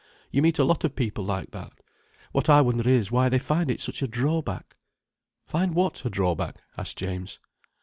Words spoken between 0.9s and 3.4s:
people like that. What I wonder is why they